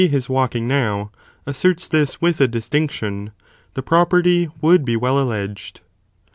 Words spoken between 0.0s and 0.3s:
his